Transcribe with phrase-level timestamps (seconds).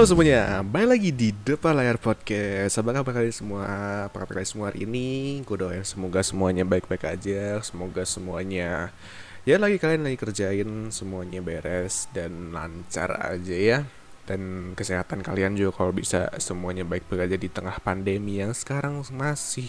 [0.00, 2.80] Halo semuanya, balik lagi di depan layar podcast.
[2.80, 3.68] Apa kabar kalian semua?
[4.08, 5.44] Apa kabar kalian semua hari ini?
[5.44, 7.60] Gue doain semoga semuanya baik-baik aja.
[7.60, 8.96] Semoga semuanya
[9.44, 13.78] ya lagi kalian lagi kerjain semuanya beres dan lancar aja ya.
[14.24, 19.68] Dan kesehatan kalian juga kalau bisa semuanya baik-baik aja di tengah pandemi yang sekarang masih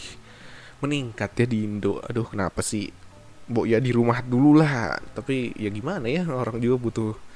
[0.80, 2.00] meningkat ya di Indo.
[2.08, 2.88] Aduh, kenapa sih?
[3.52, 4.96] Bu ya di rumah dulu lah.
[5.12, 7.31] Tapi ya gimana ya orang juga butuh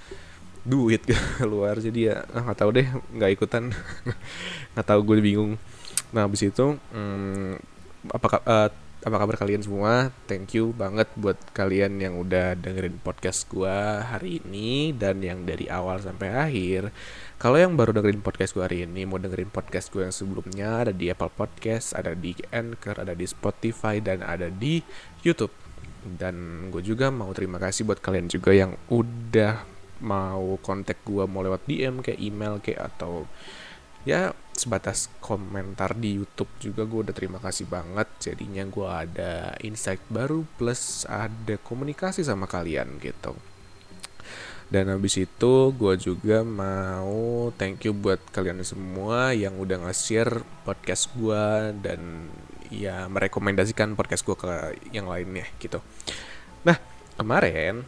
[0.66, 1.06] duit
[1.38, 3.70] keluar jadi ya ah, nggak tahu deh nggak ikutan.
[4.76, 5.56] Nggak tahu gue bingung.
[6.12, 7.56] Nah habis itu hmm,
[8.12, 8.70] apa uh,
[9.06, 10.10] apa kabar kalian semua?
[10.26, 15.70] Thank you banget buat kalian yang udah dengerin podcast gue hari ini dan yang dari
[15.70, 16.90] awal sampai akhir.
[17.38, 20.94] Kalau yang baru dengerin podcast gue hari ini mau dengerin podcast gue yang sebelumnya ada
[20.96, 24.82] di Apple Podcast ada di Anchor ada di Spotify dan ada di
[25.22, 25.54] YouTube.
[26.02, 31.44] Dan gue juga mau terima kasih buat kalian juga yang udah mau kontak gue mau
[31.46, 33.28] lewat DM kayak email kayak atau
[34.06, 38.08] ya sebatas komentar di YouTube juga gue udah terima kasih banget.
[38.22, 43.36] Jadinya gue ada insight baru plus ada komunikasi sama kalian gitu.
[44.66, 51.14] Dan habis itu gue juga mau thank you buat kalian semua yang udah nge-share podcast
[51.14, 52.32] gue dan
[52.74, 54.50] ya merekomendasikan podcast gue ke
[54.90, 55.86] yang lainnya gitu.
[56.66, 56.82] Nah
[57.14, 57.86] kemarin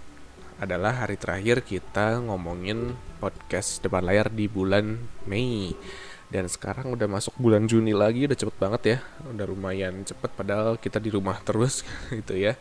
[0.58, 4.98] adalah hari terakhir kita ngomongin podcast depan layar di bulan
[5.30, 5.78] Mei.
[6.28, 8.98] Dan sekarang udah masuk bulan Juni lagi udah cepet banget ya.
[9.30, 11.86] Udah lumayan cepet padahal kita di rumah terus
[12.18, 12.58] gitu ya.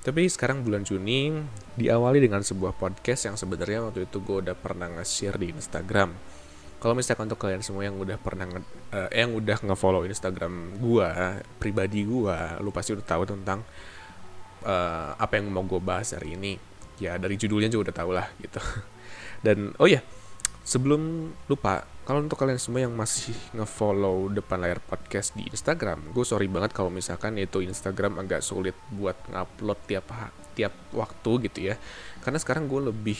[0.00, 1.38] Tapi sekarang bulan Juni
[1.78, 6.12] diawali dengan sebuah podcast yang sebenarnya waktu itu gue udah pernah nge-share di Instagram.
[6.80, 11.08] Kalau misalkan untuk kalian semua yang udah pernah uh, yang udah nge-follow Instagram gue
[11.60, 13.60] pribadi gue lu pasti udah tahu tentang
[14.64, 16.69] uh, apa yang mau gue bahas hari ini
[17.00, 18.60] ya dari judulnya juga udah tau lah gitu.
[19.44, 20.04] Dan oh ya
[20.60, 26.24] sebelum lupa kalau untuk kalian semua yang masih ngefollow depan layar podcast di Instagram gue
[26.26, 30.06] sorry banget kalau misalkan itu Instagram agak sulit buat ngupload tiap
[30.54, 31.74] tiap waktu gitu ya.
[32.20, 33.16] Karena sekarang gue lebih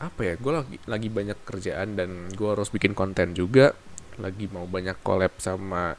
[0.00, 3.76] apa ya gue lagi lagi banyak kerjaan dan gue harus bikin konten juga.
[4.18, 5.94] Lagi mau banyak collab sama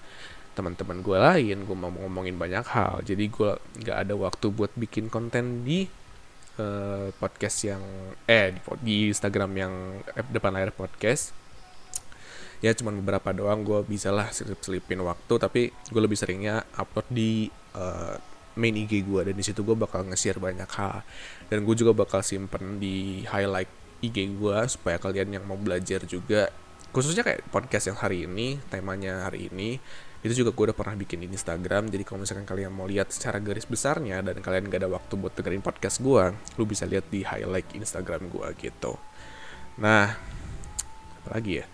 [0.51, 2.99] teman-teman gue lain gue mau ngomongin banyak hal.
[3.07, 3.51] Jadi gue
[3.85, 5.87] nggak ada waktu buat bikin konten di
[6.61, 7.81] uh, podcast yang
[8.29, 8.53] eh
[8.85, 9.73] di, Instagram yang
[10.13, 11.33] eh, depan layar podcast.
[12.61, 13.65] Ya cuman beberapa doang.
[13.65, 18.13] Gue bisa lah selip-selipin waktu tapi gue lebih seringnya upload di uh,
[18.53, 21.01] main IG gue dan di situ gue bakal nge-share banyak hal.
[21.49, 26.53] Dan gue juga bakal simpen di highlight IG gue supaya kalian yang mau belajar juga
[26.91, 29.79] khususnya kayak podcast yang hari ini temanya hari ini
[30.21, 31.89] itu juga gue udah pernah bikin di Instagram.
[31.89, 35.33] Jadi kalau misalkan kalian mau lihat secara garis besarnya dan kalian gak ada waktu buat
[35.33, 36.23] dengerin podcast gue
[36.61, 39.01] lu bisa lihat di highlight Instagram gue gitu.
[39.81, 40.13] Nah
[41.21, 41.65] apa lagi ya?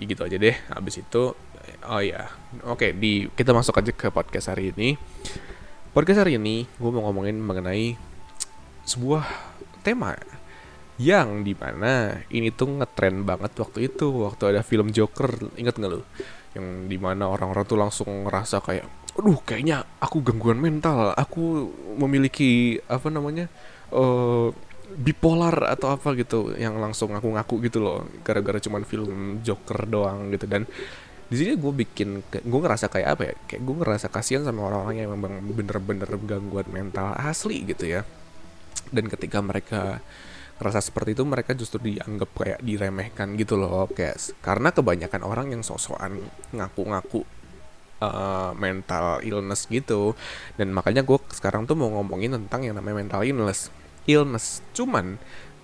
[0.00, 0.56] Ya gitu aja deh.
[0.72, 1.36] Habis itu
[1.84, 2.28] oh ya
[2.64, 4.96] oke di kita masuk aja ke podcast hari ini.
[5.92, 8.00] Podcast hari ini gue mau ngomongin mengenai
[8.88, 9.28] sebuah
[9.84, 10.16] tema
[10.96, 15.52] yang di mana ini tuh ngetren banget waktu itu waktu ada film Joker.
[15.60, 16.08] Inget nggak lo
[16.54, 21.14] yang di mana orang-orang tuh langsung ngerasa kayak aduh kayaknya aku gangguan mental.
[21.14, 23.46] Aku memiliki apa namanya
[23.94, 24.50] uh,
[24.98, 26.54] bipolar atau apa gitu.
[26.54, 30.46] Yang langsung ngaku ngaku gitu loh gara-gara cuman film Joker doang gitu.
[30.50, 30.66] Dan
[31.24, 33.34] di sini gue bikin gue ngerasa kayak apa ya?
[33.50, 38.02] Kayak gue ngerasa kasihan sama orang-orang yang memang bener-bener gangguan mental asli gitu ya.
[38.90, 40.02] Dan ketika mereka
[40.58, 43.90] rasa seperti itu mereka justru dianggap kayak diremehkan gitu loh.
[43.90, 46.22] Kayak karena kebanyakan orang yang sosokan
[46.54, 47.26] ngaku-ngaku
[47.98, 50.14] uh, mental illness gitu.
[50.54, 53.70] Dan makanya gue sekarang tuh mau ngomongin tentang yang namanya mental illness.
[54.06, 54.62] Illness.
[54.76, 55.18] Cuman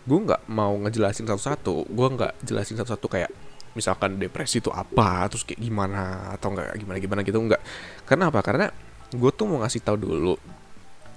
[0.04, 1.86] gue nggak mau ngejelasin satu-satu.
[1.90, 3.30] Gue nggak jelasin satu-satu kayak
[3.70, 7.62] misalkan depresi itu apa terus kayak gimana atau nggak gimana gimana gitu nggak.
[8.08, 8.42] Karena apa?
[8.42, 8.66] Karena
[9.10, 10.34] gue tuh mau ngasih tahu dulu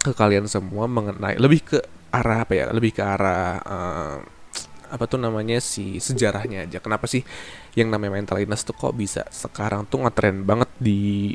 [0.03, 1.79] ke kalian semua mengenai lebih ke
[2.13, 4.17] arah apa ya lebih ke arah uh,
[4.93, 6.77] apa tuh namanya si sejarahnya aja.
[6.77, 7.25] Kenapa sih
[7.73, 11.33] yang namanya mental illness tuh kok bisa sekarang tuh ngetren banget di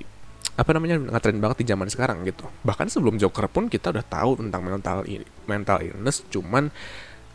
[0.55, 2.47] apa namanya ngetren banget di zaman sekarang gitu?
[2.63, 5.03] Bahkan sebelum Joker pun kita udah tahu tentang mental
[5.51, 6.71] mental illness cuman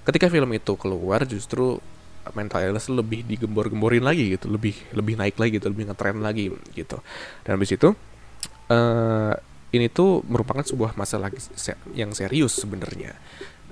[0.08, 1.84] ketika film itu keluar justru
[2.32, 7.04] mental illness lebih digembor-gemborin lagi gitu lebih lebih naik lagi gitu lebih ngetren lagi gitu.
[7.44, 7.92] Dan habis itu
[8.72, 9.36] uh,
[9.74, 11.34] ini tuh merupakan sebuah masalah
[11.98, 13.18] yang serius sebenarnya.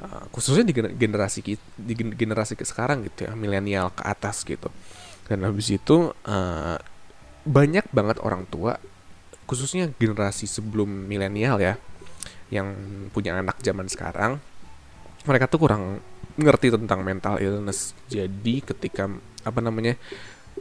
[0.02, 1.46] Uh, khususnya di generasi
[1.78, 4.74] di generasi ke sekarang gitu ya milenial ke atas gitu.
[5.30, 6.78] Dan habis itu uh,
[7.46, 8.82] banyak banget orang tua
[9.46, 11.78] khususnya generasi sebelum milenial ya
[12.50, 12.74] yang
[13.14, 14.42] punya anak zaman sekarang
[15.26, 16.02] mereka tuh kurang
[16.40, 17.94] ngerti tentang mental illness.
[18.10, 19.06] Jadi ketika
[19.46, 19.98] apa namanya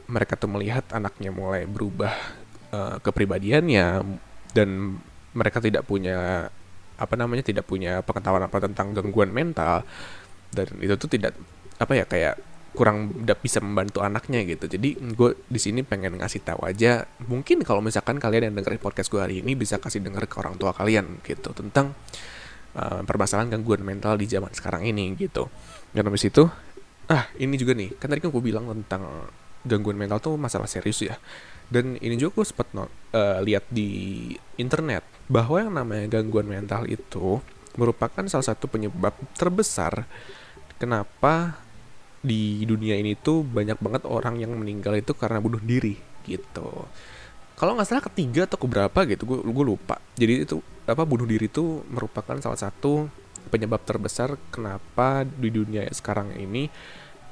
[0.05, 2.13] mereka tuh melihat anaknya mulai berubah
[2.75, 4.05] uh, kepribadiannya
[4.53, 5.01] dan
[5.35, 6.51] mereka tidak punya
[7.01, 9.89] apa namanya tidak punya pengetahuan apa tentang gangguan mental
[10.53, 11.33] dan itu tuh tidak
[11.81, 12.35] apa ya kayak
[12.71, 13.11] kurang
[13.43, 14.71] bisa membantu anaknya gitu.
[14.71, 19.11] Jadi gue di sini pengen ngasih tahu aja mungkin kalau misalkan kalian yang dengerin podcast
[19.11, 21.99] gue hari ini bisa kasih denger ke orang tua kalian gitu tentang
[22.79, 25.51] uh, permasalahan gangguan mental di zaman sekarang ini gitu.
[25.91, 26.47] Dan habis itu
[27.11, 29.27] ah ini juga nih kan tadi kan gue bilang tentang
[29.67, 31.19] gangguan mental tuh masalah serius ya.
[31.71, 32.87] Dan ini juga gue sempat uh,
[33.43, 37.39] lihat di internet bahwa yang namanya gangguan mental itu
[37.79, 40.11] merupakan salah satu penyebab terbesar
[40.75, 41.63] kenapa
[42.21, 45.97] di dunia ini tuh banyak banget orang yang meninggal itu karena bunuh diri
[46.27, 46.85] gitu.
[47.55, 50.03] Kalau nggak salah ketiga atau keberapa gitu gue gue lupa.
[50.19, 53.07] Jadi itu apa bunuh diri itu merupakan salah satu
[53.49, 56.69] penyebab terbesar kenapa di dunia sekarang ini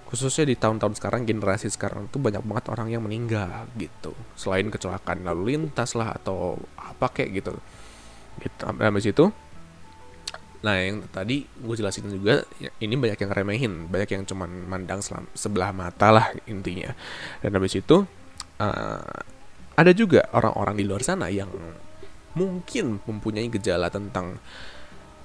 [0.08, 4.16] khususnya di tahun-tahun sekarang generasi sekarang tuh banyak banget orang yang meninggal gitu.
[4.38, 7.52] Selain kecelakaan lalu lintas lah atau apa kayak gitu
[8.40, 8.62] gitu.
[8.66, 9.26] Habis itu
[10.58, 14.98] nah yang tadi gue jelasin juga ya, ini banyak yang remehin banyak yang cuman mandang
[14.98, 16.90] selam, sebelah mata lah intinya.
[17.38, 18.02] Dan habis itu
[18.58, 19.18] uh,
[19.78, 21.50] ada juga orang-orang di luar sana yang
[22.34, 24.42] mungkin mempunyai gejala tentang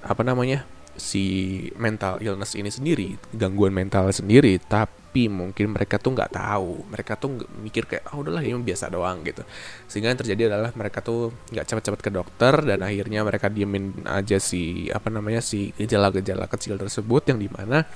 [0.06, 0.62] apa namanya
[0.94, 7.14] si mental illness ini sendiri, gangguan mental sendiri, tapi mungkin mereka tuh nggak tahu, mereka
[7.14, 9.46] tuh mikir kayak, oh udahlah ini biasa doang gitu.
[9.86, 14.42] Sehingga yang terjadi adalah mereka tuh nggak cepat-cepat ke dokter dan akhirnya mereka diemin aja
[14.42, 17.86] si apa namanya si gejala-gejala kecil tersebut yang di mana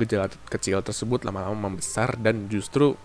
[0.00, 2.96] gejala kecil tersebut lama-lama membesar dan justru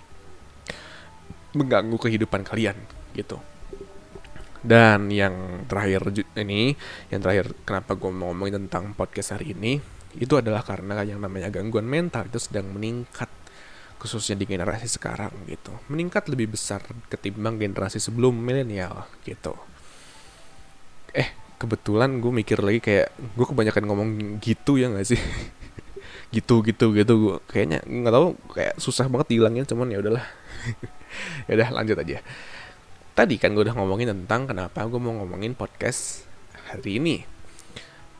[1.51, 2.79] mengganggu kehidupan kalian
[3.11, 3.37] gitu.
[4.63, 6.75] Dan yang terakhir ini,
[7.13, 9.79] yang terakhir kenapa gue mau ngomongin tentang podcast hari ini,
[10.17, 13.29] itu adalah karena yang namanya gangguan mental itu sedang meningkat
[13.97, 15.73] khususnya di generasi sekarang gitu.
[15.89, 19.57] Meningkat lebih besar ketimbang generasi sebelum milenial gitu.
[21.13, 24.09] Eh, kebetulan gue mikir lagi kayak gue kebanyakan ngomong
[24.41, 25.21] gitu ya gak sih?
[26.35, 30.27] gitu gitu gitu gue kayaknya nggak tahu kayak susah banget dihilangin cuman ya udahlah
[31.47, 32.19] ya udah lanjut aja
[33.17, 36.27] tadi kan gue udah ngomongin tentang kenapa gue mau ngomongin podcast
[36.69, 37.25] hari ini.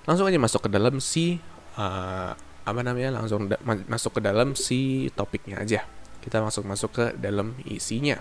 [0.10, 1.38] Langsung aja masuk ke dalam si
[1.78, 2.34] uh,
[2.68, 3.48] apa namanya langsung
[3.88, 5.88] masuk ke dalam si topiknya aja.
[6.20, 8.20] Kita masuk masuk ke dalam isinya.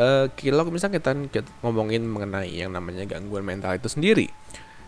[0.00, 4.26] Uh, kalau misalnya kita, kita ngomongin mengenai yang namanya gangguan mental itu sendiri,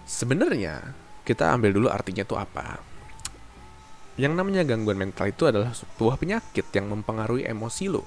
[0.08, 2.80] sebenarnya kita ambil dulu artinya itu apa.
[4.16, 8.02] Yang namanya gangguan mental itu adalah sebuah penyakit yang mempengaruhi emosi lo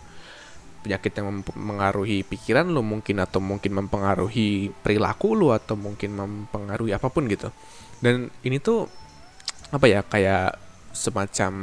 [0.79, 7.11] penyakit yang mempengaruhi pikiran lo mungkin atau mungkin mempengaruhi perilaku lo atau mungkin mempengaruhi apa
[7.11, 7.51] pun gitu
[7.99, 8.87] dan ini tuh
[9.69, 10.57] apa ya kayak
[10.93, 11.53] semacam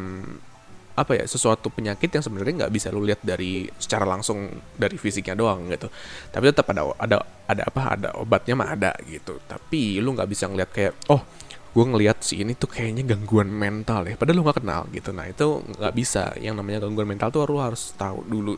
[0.97, 4.49] apa ya sesuatu penyakit yang sebenarnya nggak bisa lo lihat dari secara langsung
[4.81, 5.93] dari fisiknya doang gitu.
[6.33, 9.37] Tapi tetap ada ada ada apa ada obatnya mah ada gitu.
[9.45, 11.21] Tapi lu nggak bisa ngeliat kayak oh
[11.77, 15.13] gue ngelihat si ini tuh kayaknya gangguan mental ya padahal lu nggak kenal gitu.
[15.13, 16.33] Nah itu nggak bisa.
[16.41, 18.57] Yang namanya gangguan mental tuh lu harus tahu dulu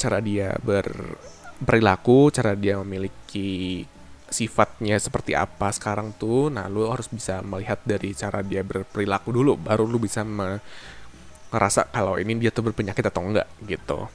[0.00, 3.84] cara dia berperilaku, cara dia memiliki
[4.30, 6.48] sifatnya seperti apa sekarang tuh.
[6.48, 12.16] Nah, lu harus bisa melihat dari cara dia berperilaku dulu, baru lu bisa ngerasa kalau
[12.16, 14.06] ini dia tuh berpenyakit atau enggak gitu.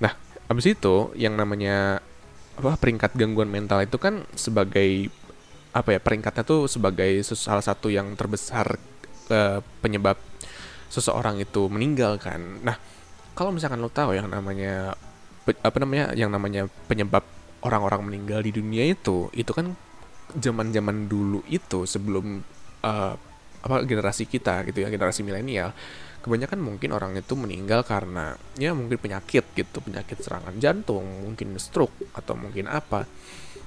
[0.00, 0.14] Nah,
[0.46, 2.00] abis itu yang namanya
[2.56, 5.10] apa peringkat gangguan mental itu kan sebagai
[5.70, 8.74] apa ya peringkatnya tuh sebagai salah satu yang terbesar
[9.30, 10.18] uh, penyebab
[10.90, 12.42] seseorang itu meninggal kan.
[12.66, 12.74] Nah,
[13.38, 14.98] kalau misalkan lo tahu yang namanya
[15.46, 17.22] apa namanya yang namanya penyebab
[17.64, 19.76] orang-orang meninggal di dunia itu itu kan
[20.36, 22.40] zaman-zaman dulu itu sebelum
[22.86, 23.14] uh,
[23.60, 25.76] apa generasi kita gitu ya generasi milenial
[26.20, 31.96] kebanyakan mungkin orang itu meninggal karena ya mungkin penyakit gitu penyakit serangan jantung mungkin stroke
[32.12, 33.08] atau mungkin apa.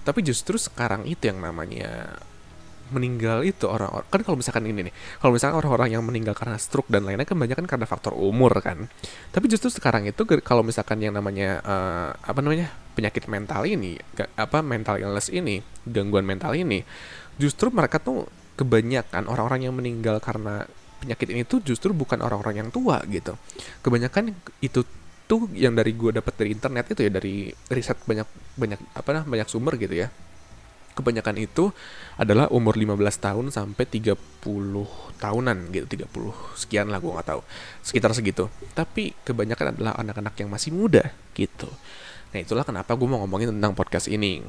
[0.04, 2.22] Tapi justru sekarang itu yang namanya
[2.94, 6.88] meninggal itu orang-orang kan kalau misalkan ini nih kalau misalkan orang-orang yang meninggal karena stroke
[6.94, 8.86] dan lainnya kan banyak kan karena faktor umur kan.
[9.34, 13.98] Tapi justru sekarang itu kalau misalkan yang namanya uh, apa namanya penyakit mental ini
[14.38, 16.86] apa mental illness ini gangguan mental ini
[17.42, 20.70] justru mereka tuh kebanyakan orang-orang yang meninggal karena
[21.02, 23.34] penyakit ini tuh justru bukan orang-orang yang tua gitu.
[23.82, 24.32] Kebanyakan
[24.62, 24.86] itu
[25.28, 28.28] tuh yang dari gue dapat dari internet itu ya dari riset banyak
[28.60, 30.12] banyak apa nah banyak sumber gitu ya
[30.94, 31.74] kebanyakan itu
[32.16, 34.16] adalah umur 15 tahun sampai 30
[35.20, 36.10] tahunan gitu 30
[36.58, 37.42] sekian lah gue nggak tahu.
[37.82, 38.48] Sekitar segitu.
[38.78, 41.68] Tapi kebanyakan adalah anak-anak yang masih muda gitu.
[42.34, 44.46] Nah itulah kenapa gue mau ngomongin tentang podcast ini.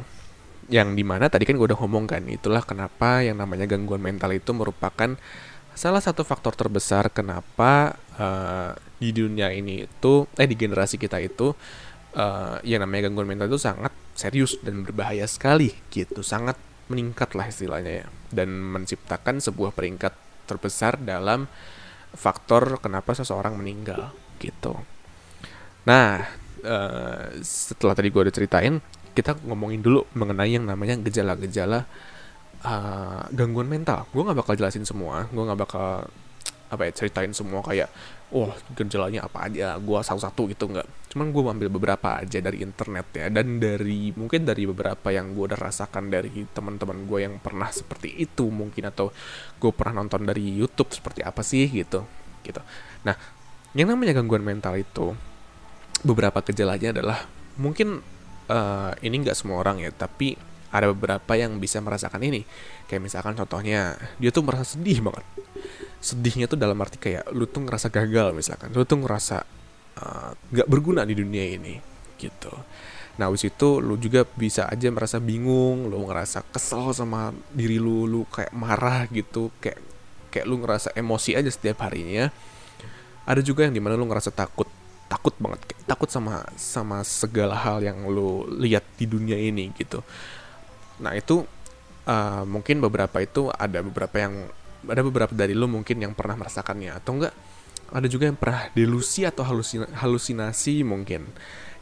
[0.69, 4.33] Yang di mana tadi kan gue udah ngomong kan itulah kenapa yang namanya gangguan mental
[4.33, 5.13] itu merupakan
[5.75, 11.51] salah satu faktor terbesar kenapa uh, di dunia ini itu eh di generasi kita itu
[12.15, 16.23] uh, yang namanya gangguan mental itu sangat serius dan berbahaya sekali gitu.
[16.23, 16.57] Sangat
[16.89, 18.07] meningkat lah istilahnya ya.
[18.31, 20.15] Dan menciptakan sebuah peringkat
[20.47, 21.51] terbesar dalam
[22.15, 24.79] faktor kenapa seseorang meninggal gitu.
[25.85, 26.23] Nah
[26.63, 28.79] uh, setelah tadi gue udah ceritain
[29.15, 31.87] kita ngomongin dulu mengenai yang namanya gejala-gejala
[32.63, 34.07] uh, gangguan mental.
[34.15, 36.07] Gue nggak bakal jelasin semua gue nggak bakal
[36.71, 37.87] apa ya ceritain semua kayak
[38.35, 41.15] wah oh, gejalanya apa aja gue satu-satu gitu nggak.
[41.15, 45.55] Cuman gue ambil beberapa aja dari internet ya dan dari mungkin dari beberapa yang gue
[45.55, 49.15] udah rasakan dari teman-teman gue yang pernah seperti itu mungkin atau
[49.63, 52.03] gue pernah nonton dari YouTube seperti apa sih gitu
[52.43, 52.59] gitu.
[53.07, 53.15] Nah
[53.71, 55.15] yang namanya gangguan mental itu
[56.03, 58.03] beberapa gejalanya adalah mungkin
[58.51, 60.35] uh, ini nggak semua orang ya tapi
[60.75, 62.43] ada beberapa yang bisa merasakan ini.
[62.91, 65.23] Kayak misalkan contohnya dia tuh merasa sedih banget
[66.05, 69.41] sedihnya tuh dalam arti kayak lu tuh ngerasa gagal misalkan lu tuh ngerasa
[69.97, 71.81] uh, gak berguna di dunia ini
[72.21, 72.53] gitu.
[73.17, 78.05] Nah wis itu lu juga bisa aja merasa bingung lu ngerasa kesel sama diri lu
[78.05, 79.81] lu kayak marah gitu kayak
[80.29, 82.29] kayak lu ngerasa emosi aja setiap harinya.
[83.25, 84.69] Ada juga yang di mana lu ngerasa takut
[85.09, 90.05] takut banget kayak takut sama sama segala hal yang lu lihat di dunia ini gitu.
[91.01, 91.49] Nah itu
[92.05, 94.53] uh, mungkin beberapa itu ada beberapa yang
[94.89, 97.35] ada beberapa dari lo mungkin yang pernah merasakannya atau enggak?
[97.95, 101.31] Ada juga yang pernah delusi atau halusina, halusinasi mungkin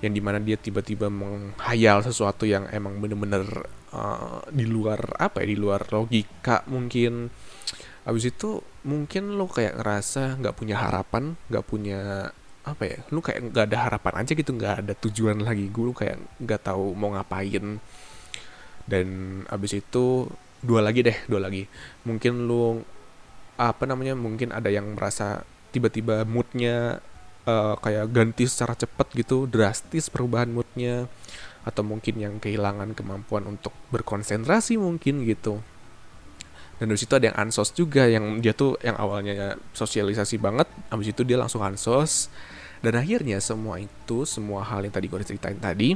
[0.03, 3.47] yang di mana dia tiba-tiba menghayal sesuatu yang emang bener-bener
[3.95, 7.31] uh, di luar apa ya di luar logika mungkin.
[8.03, 12.35] Abis itu mungkin lo kayak ngerasa nggak punya harapan nggak punya
[12.67, 15.71] apa ya lu kayak nggak ada harapan aja gitu nggak ada tujuan lagi.
[15.71, 17.79] Gue kayak nggak tahu mau ngapain.
[18.83, 19.07] Dan
[19.47, 20.27] abis itu
[20.63, 21.67] dua lagi deh dua lagi.
[22.07, 22.81] Mungkin lu
[23.61, 27.03] apa namanya mungkin ada yang merasa tiba-tiba moodnya
[27.45, 31.11] uh, kayak ganti secara cepat gitu drastis perubahan moodnya
[31.63, 35.63] atau mungkin yang kehilangan kemampuan untuk berkonsentrasi mungkin gitu.
[36.83, 41.15] Dan dari situ ada yang ansos juga yang dia tuh yang awalnya sosialisasi banget abis
[41.15, 42.27] itu dia langsung ansos.
[42.83, 45.95] Dan akhirnya semua itu semua hal yang tadi gue ceritain tadi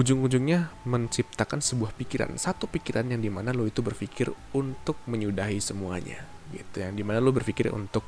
[0.00, 6.24] ujung-ujungnya menciptakan sebuah pikiran satu pikiran yang di mana lo itu berpikir untuk menyudahi semuanya
[6.56, 6.80] gitu.
[6.80, 8.02] Yang di mana lo berpikir untuk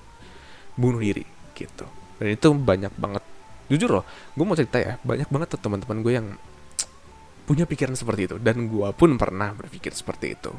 [0.73, 1.23] bunuh diri
[1.53, 1.85] gitu.
[2.17, 3.23] Dan itu banyak banget.
[3.69, 6.29] Jujur loh gue mau cerita ya banyak banget tuh teman-teman gue yang
[7.45, 8.37] punya pikiran seperti itu.
[8.41, 10.53] Dan gue pun pernah berpikir seperti itu.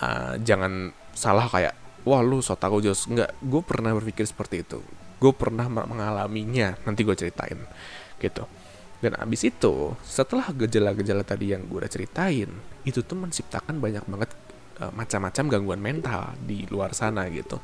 [0.00, 1.76] Uh, jangan salah kayak
[2.08, 3.04] wah lu so tau jos.
[3.04, 4.80] Nggak gue pernah berpikir seperti itu.
[5.20, 6.80] Gue pernah mengalaminya.
[6.88, 7.60] Nanti gue ceritain
[8.18, 8.57] gitu
[8.98, 12.50] dan abis itu, setelah gejala-gejala tadi yang gue udah ceritain,
[12.82, 14.30] itu tuh menciptakan banyak banget
[14.82, 17.62] uh, macam-macam gangguan mental di luar sana gitu.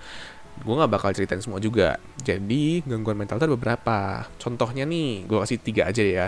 [0.63, 1.99] Gue gak bakal ceritain semua juga.
[2.23, 3.99] Jadi gangguan mental itu ada beberapa.
[4.39, 6.27] Contohnya nih, gue kasih tiga aja ya.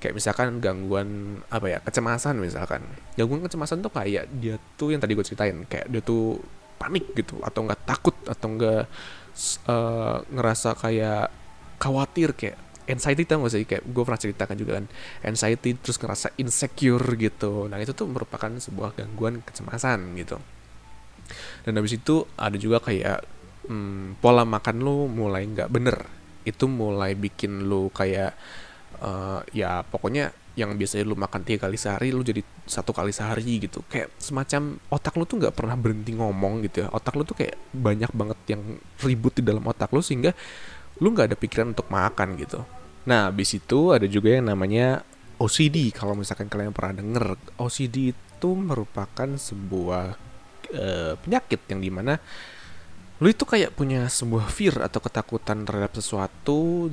[0.00, 2.80] Kayak misalkan gangguan apa ya kecemasan misalkan.
[3.20, 6.40] Gangguan kecemasan tuh kayak dia tuh yang tadi gue ceritain, kayak dia tuh
[6.80, 8.88] panik gitu atau nggak takut atau nggak
[9.68, 11.28] uh, ngerasa kayak
[11.76, 12.56] khawatir kayak
[12.88, 13.64] anxiety tau gak sih?
[13.68, 14.86] Kayak gue pernah ceritakan juga kan
[15.26, 17.66] anxiety terus ngerasa insecure gitu.
[17.66, 20.40] Nah itu tuh merupakan sebuah gangguan kecemasan gitu.
[21.62, 23.22] Dan habis itu ada juga kayak
[23.68, 25.96] hmm, pola makan lu mulai nggak bener.
[26.46, 28.32] Itu mulai bikin lu kayak
[29.02, 33.62] uh, ya pokoknya yang biasanya lu makan tiga kali sehari lu jadi satu kali sehari
[33.62, 33.86] gitu.
[33.86, 36.88] Kayak semacam otak lu tuh nggak pernah berhenti ngomong gitu ya.
[36.90, 38.62] Otak lu tuh kayak banyak banget yang
[39.00, 40.34] ribut di dalam otak lu sehingga
[41.00, 42.60] lu nggak ada pikiran untuk makan gitu
[43.08, 45.00] Nah, habis itu ada juga yang namanya
[45.40, 45.88] OCD.
[45.94, 47.24] Kalau misalkan kalian pernah denger,
[47.56, 50.16] OCD itu merupakan sebuah
[50.76, 52.20] uh, penyakit yang di mana
[53.20, 56.88] lu itu kayak punya sebuah fear atau ketakutan terhadap sesuatu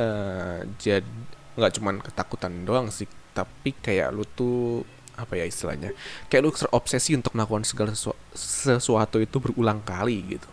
[0.00, 1.04] uh, jadi
[1.52, 3.04] nggak cuman ketakutan doang sih
[3.36, 4.88] tapi kayak lu tuh
[5.20, 5.92] apa ya istilahnya
[6.32, 10.48] kayak lu terobsesi untuk melakukan segala sesu sesuatu itu berulang kali gitu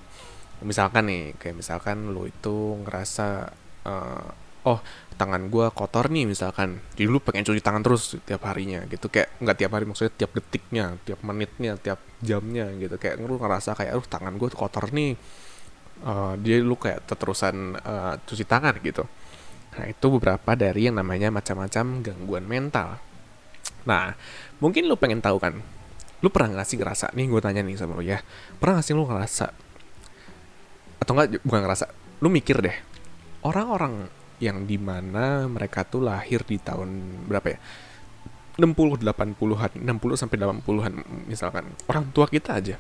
[0.64, 3.52] misalkan nih kayak misalkan lu itu ngerasa
[3.88, 4.28] uh,
[4.64, 4.80] oh
[5.20, 6.82] tangan gue kotor nih misalkan.
[6.96, 9.12] Jadi lu pengen cuci tangan terus tiap harinya gitu.
[9.12, 12.96] Kayak nggak tiap hari maksudnya tiap detiknya tiap menitnya tiap jamnya gitu.
[12.98, 15.14] Kayak lu ngerasa kayak aduh tangan gue kotor nih.
[16.04, 19.08] Uh, dia lu kayak terusan uh, cuci tangan gitu.
[19.74, 23.00] Nah itu beberapa dari yang namanya macam-macam gangguan mental.
[23.84, 24.16] Nah,
[24.64, 25.60] mungkin lu pengen tahu kan,
[26.24, 28.24] lu pernah gak sih ngerasa, nih gue tanya nih sama lu ya,
[28.56, 29.52] pernah gak sih lu ngerasa,
[31.04, 31.86] atau enggak, bukan ngerasa,
[32.24, 32.76] lu mikir deh,
[33.44, 34.08] orang-orang
[34.40, 36.90] yang di mana mereka tuh lahir di tahun
[37.28, 37.60] berapa ya,
[38.56, 40.94] 60 80-an, 60 sampai 80-an
[41.28, 42.76] misalkan, orang tua kita aja,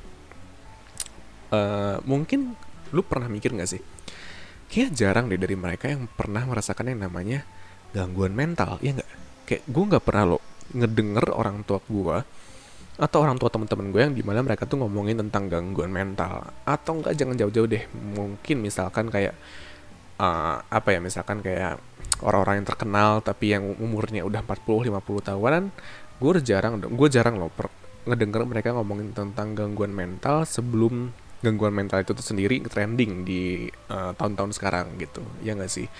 [1.51, 2.55] uh, mungkin
[2.95, 3.81] lu pernah mikir gak sih,
[4.71, 7.43] kayak jarang deh dari mereka yang pernah merasakan yang namanya
[7.93, 9.11] gangguan mental, ya nggak?
[9.43, 10.39] Kayak gue nggak pernah lo
[10.73, 12.17] ngedenger orang tua gue
[12.93, 16.45] atau orang tua teman-teman gue yang di mana mereka tuh ngomongin tentang gangguan mental.
[16.65, 17.83] Atau enggak jangan jauh-jauh deh.
[17.93, 19.33] Mungkin misalkan kayak
[20.21, 21.81] uh, apa ya misalkan kayak
[22.21, 25.63] orang-orang yang terkenal tapi yang umurnya udah 40 50 tahunan
[26.21, 27.67] gue jarang gue jarang loh per,
[28.07, 31.11] ngedenger mereka ngomongin tentang gangguan mental sebelum
[31.43, 35.19] gangguan mental itu tuh sendiri trending di uh, tahun-tahun sekarang gitu.
[35.43, 35.91] Ya nggak sih?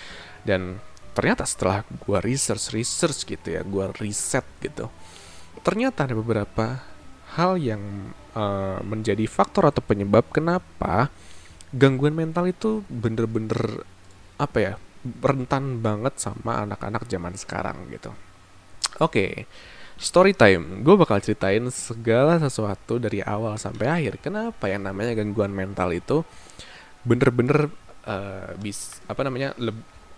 [0.48, 0.80] Dan
[1.14, 4.90] ternyata setelah gue research research gitu ya gue riset gitu
[5.62, 6.82] ternyata ada beberapa
[7.38, 11.10] hal yang uh, menjadi faktor atau penyebab kenapa
[11.74, 13.86] gangguan mental itu bener-bener
[14.38, 18.14] apa ya rentan banget sama anak-anak zaman sekarang gitu
[19.02, 19.32] oke okay.
[19.98, 25.52] story time gue bakal ceritain segala sesuatu dari awal sampai akhir kenapa yang namanya gangguan
[25.52, 26.22] mental itu
[27.04, 27.68] bener-bener
[28.08, 29.52] uh, bis apa namanya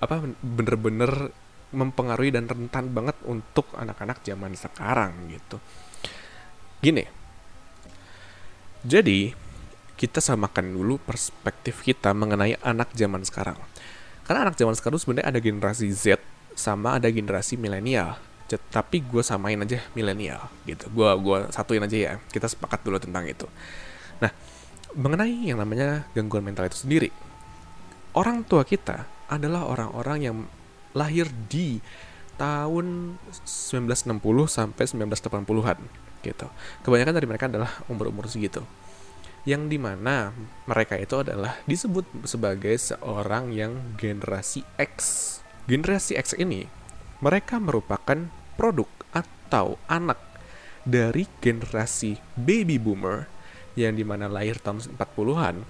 [0.04, 1.32] apa bener-bener
[1.74, 5.58] mempengaruhi dan rentan banget untuk anak-anak zaman sekarang gitu.
[6.84, 7.04] Gini.
[8.86, 9.34] Jadi,
[9.96, 13.58] kita samakan dulu perspektif kita mengenai anak zaman sekarang.
[14.28, 16.20] Karena anak zaman sekarang sebenarnya ada generasi Z
[16.54, 18.20] sama ada generasi milenial.
[18.46, 20.86] Tapi gue samain aja milenial gitu.
[20.94, 22.14] Gue gua satuin aja ya.
[22.30, 23.50] Kita sepakat dulu tentang itu.
[24.22, 24.30] Nah,
[24.94, 27.10] mengenai yang namanya gangguan mental itu sendiri.
[28.14, 30.36] Orang tua kita adalah orang-orang yang
[30.96, 31.84] lahir di
[32.40, 35.80] tahun 1960 sampai 1980-an
[36.26, 36.48] gitu.
[36.82, 38.66] Kebanyakan dari mereka adalah umur-umur segitu.
[39.46, 40.34] Yang di mana
[40.66, 44.98] mereka itu adalah disebut sebagai seorang yang generasi X.
[45.70, 46.66] Generasi X ini
[47.22, 48.26] mereka merupakan
[48.58, 50.18] produk atau anak
[50.82, 53.30] dari generasi baby boomer
[53.78, 55.62] yang di mana lahir tahun 40-an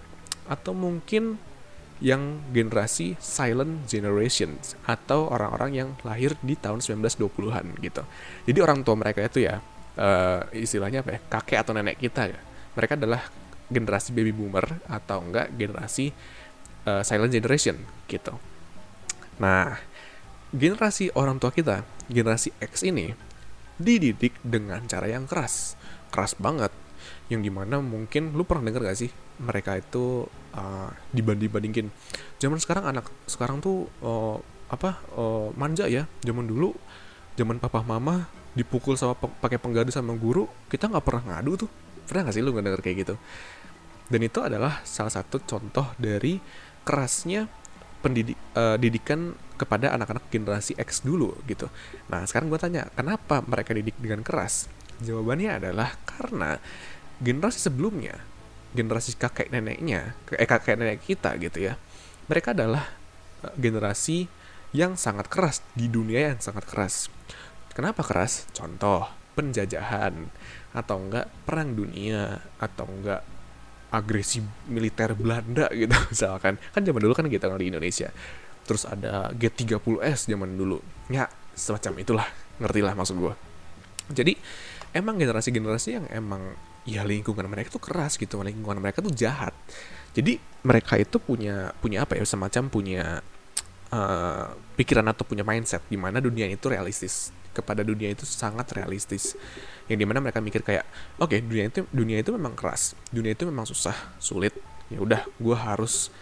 [0.45, 1.41] atau mungkin
[2.03, 8.03] yang generasi silent generation atau orang-orang yang lahir di tahun 1920-an gitu.
[8.43, 9.63] Jadi orang tua mereka itu ya
[9.95, 11.19] uh, istilahnya apa ya?
[11.23, 12.39] kakek atau nenek kita ya.
[12.75, 13.23] Mereka adalah
[13.71, 16.12] generasi baby boomer atau enggak generasi
[16.84, 17.79] uh, silent generation
[18.12, 18.36] gitu.
[19.39, 19.79] Nah,
[20.51, 23.15] generasi orang tua kita, generasi X ini
[23.79, 25.79] dididik dengan cara yang keras.
[26.12, 26.71] Keras banget
[27.27, 31.91] yang di mana mungkin lu pernah denger gak sih mereka itu uh, dibanding-bandingin
[32.41, 34.39] zaman sekarang anak sekarang tuh uh,
[34.72, 36.74] apa uh, manja ya zaman dulu
[37.36, 41.70] zaman papa mama dipukul sama pe pakai penggadu sama guru kita nggak pernah ngadu tuh
[42.08, 43.15] pernah gak sih lu nggak kayak gitu
[44.08, 46.38] dan itu adalah salah satu contoh dari
[46.86, 47.50] kerasnya
[48.06, 51.65] pendidik uh, didikan kepada anak-anak generasi X dulu gitu.
[52.13, 54.70] Nah sekarang gue tanya kenapa mereka didik dengan keras?
[55.02, 56.62] Jawabannya adalah karena
[57.18, 58.22] generasi sebelumnya,
[58.75, 61.79] generasi kakek neneknya, eh kakek nenek kita gitu ya,
[62.27, 62.83] mereka adalah
[63.47, 64.27] eh, generasi
[64.75, 67.07] yang sangat keras di dunia yang sangat keras.
[67.71, 68.47] Kenapa keras?
[68.51, 70.27] Contoh penjajahan
[70.75, 73.23] atau enggak perang dunia atau enggak
[73.95, 76.59] agresi militer Belanda gitu misalkan.
[76.75, 78.11] Kan zaman dulu kan kita di Indonesia.
[78.67, 80.83] Terus ada G30S zaman dulu.
[81.07, 82.27] Ya semacam itulah.
[82.59, 83.35] Ngerti lah maksud gue
[84.11, 84.38] jadi
[84.93, 86.53] emang generasi-generasi yang emang
[86.86, 89.52] ya lingkungan mereka tuh keras gitu lingkungan mereka tuh jahat.
[90.15, 93.19] Jadi mereka itu punya punya apa ya semacam punya
[93.91, 94.48] uh,
[94.80, 99.36] pikiran atau punya mindset di mana dunia itu realistis kepada dunia itu sangat realistis.
[99.89, 100.86] Yang di mana mereka mikir kayak
[101.19, 104.56] oke okay, dunia itu dunia itu memang keras dunia itu memang susah sulit
[104.89, 106.13] ya udah gue harus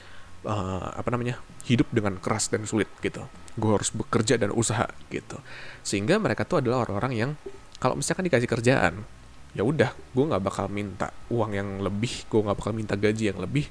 [0.48, 3.24] uh, apa namanya hidup dengan keras dan sulit gitu.
[3.60, 5.38] Gue harus bekerja dan usaha gitu.
[5.84, 7.32] Sehingga mereka tuh adalah orang-orang yang
[7.78, 9.04] kalau misalkan dikasih kerjaan
[9.54, 13.40] ya udah gue nggak bakal minta uang yang lebih gue nggak bakal minta gaji yang
[13.40, 13.70] lebih.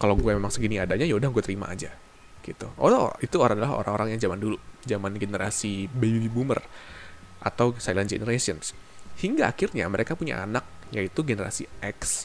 [0.00, 1.92] Kalau gue memang segini adanya ya udah gue terima aja
[2.40, 2.72] gitu.
[2.80, 6.60] Oh itu adalah orang-orang yang zaman dulu zaman generasi baby boomer
[7.44, 8.72] atau silent generations.
[9.20, 12.24] Hingga akhirnya mereka punya anak yaitu generasi X.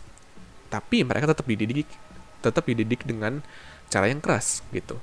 [0.72, 1.88] Tapi mereka tetap dididik
[2.40, 3.44] tetap dididik dengan
[3.92, 5.02] cara yang keras gitu.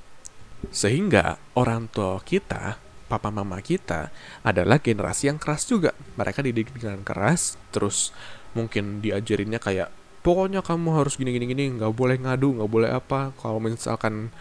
[0.71, 2.79] Sehingga orang tua kita
[3.13, 4.09] papa mama kita
[4.41, 5.93] adalah generasi yang keras juga.
[6.17, 8.09] Mereka dididik dengan keras, terus
[8.57, 9.93] mungkin diajarinnya kayak
[10.25, 13.29] pokoknya kamu harus gini gini gini, nggak boleh ngadu, nggak boleh apa.
[13.37, 14.33] Kalau misalkan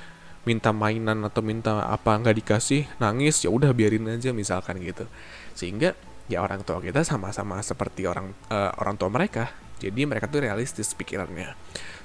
[0.49, 5.05] minta mainan atau minta apa nggak dikasih, nangis ya udah biarin aja misalkan gitu.
[5.53, 5.93] Sehingga
[6.33, 10.95] ya orang tua kita sama-sama seperti orang uh, orang tua mereka jadi mereka tuh realistis
[10.95, 11.53] pikirannya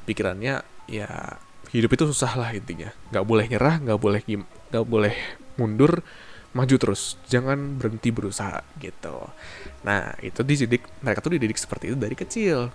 [0.04, 1.10] pikirannya ya
[1.72, 4.22] hidup itu susah lah intinya nggak boleh nyerah nggak boleh
[4.74, 5.16] nggak boleh
[5.56, 6.02] mundur
[6.56, 9.28] maju terus jangan berhenti berusaha gitu.
[9.84, 12.72] Nah itu dididik mereka tuh dididik seperti itu dari kecil.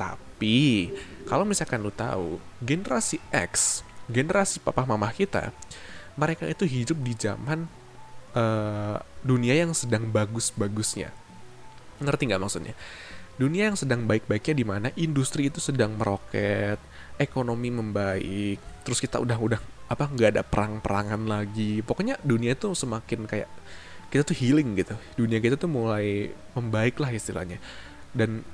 [0.00, 0.90] Tapi
[1.28, 5.54] kalau misalkan lu tahu generasi X generasi papa mama kita
[6.18, 7.70] mereka itu hidup di zaman
[8.34, 11.14] uh, dunia yang sedang bagus-bagusnya.
[12.00, 12.74] Ngerti nggak maksudnya?
[13.40, 16.76] Dunia yang sedang baik-baiknya di mana industri itu sedang meroket
[17.20, 21.82] ekonomi membaik terus kita udah udah apa nggak ada perang-perangan lagi.
[21.82, 23.50] Pokoknya dunia itu semakin kayak
[24.14, 24.94] kita tuh healing gitu.
[25.18, 27.58] Dunia kita tuh mulai membaik lah istilahnya.
[28.14, 28.46] Dan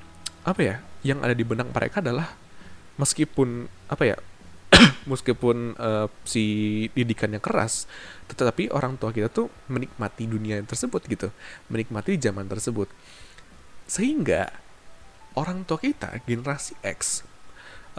[0.49, 2.33] apa ya yang ada di benak mereka adalah
[2.97, 4.17] meskipun apa ya
[5.11, 6.45] meskipun uh, si
[6.97, 7.85] didikannya keras
[8.33, 11.29] tetapi orang tua kita tuh menikmati dunia tersebut gitu.
[11.69, 12.89] Menikmati zaman tersebut.
[13.85, 14.49] Sehingga
[15.37, 17.29] orang tua kita generasi X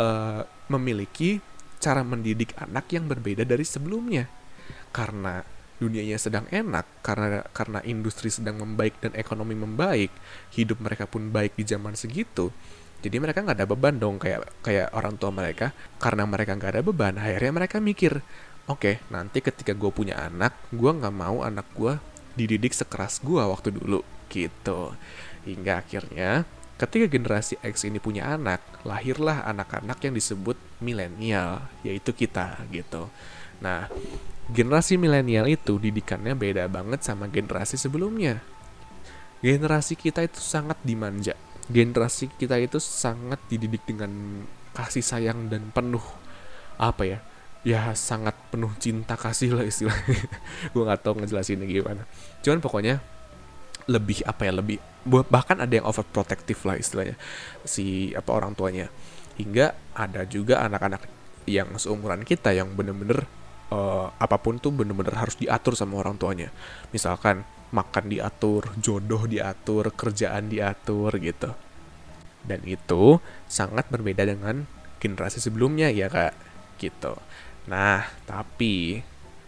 [0.02, 0.41] uh,
[0.73, 1.38] memiliki
[1.78, 4.26] cara mendidik anak yang berbeda dari sebelumnya.
[4.92, 5.42] Karena
[5.78, 10.10] dunianya sedang enak, karena karena industri sedang membaik dan ekonomi membaik,
[10.58, 12.50] hidup mereka pun baik di zaman segitu.
[12.98, 15.70] Jadi mereka nggak ada beban dong kayak kayak orang tua mereka.
[16.02, 18.26] Karena mereka nggak ada beban, akhirnya mereka mikir,
[18.66, 22.02] oke okay, nanti ketika gue punya anak, gue nggak mau anak gue
[22.34, 24.02] dididik sekeras gue waktu dulu
[24.34, 24.98] gitu.
[25.46, 26.44] Hingga akhirnya
[26.78, 33.10] Ketika generasi X ini punya anak, lahirlah anak-anak yang disebut milenial, yaitu kita gitu.
[33.58, 33.90] Nah,
[34.54, 38.46] generasi milenial itu didikannya beda banget sama generasi sebelumnya.
[39.42, 41.34] Generasi kita itu sangat dimanja.
[41.66, 44.46] Generasi kita itu sangat dididik dengan
[44.78, 46.04] kasih sayang dan penuh
[46.78, 47.20] apa ya?
[47.66, 50.30] Ya sangat penuh cinta kasih lah istilahnya.
[50.78, 52.06] Gue nggak tahu ngejelasinnya gimana.
[52.46, 53.02] Cuman pokoknya
[53.88, 57.15] lebih apa ya lebih bahkan ada yang overprotective lah istilahnya
[57.63, 58.91] si apa orang tuanya.
[59.38, 61.08] Hingga ada juga anak-anak
[61.47, 63.23] yang seumuran kita yang bener-bener
[63.71, 66.52] uh, apa pun tuh bener-bener harus diatur sama orang tuanya.
[66.91, 71.56] Misalkan makan diatur jodoh diatur kerjaan diatur gitu.
[72.47, 74.67] Dan itu sangat berbeda dengan
[75.00, 76.34] generasi sebelumnya ya kak
[76.82, 77.15] gitu.
[77.71, 79.00] Nah tapi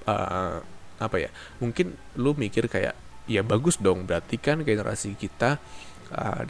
[0.08, 0.62] uh,
[1.00, 1.32] apa ya
[1.64, 4.10] mungkin lu mikir kayak ya bagus dong.
[4.10, 5.62] Berarti kan generasi kita
[6.12, 6.42] uh,